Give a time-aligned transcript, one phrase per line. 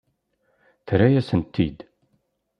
[0.85, 1.79] Terra-yasent-t-id.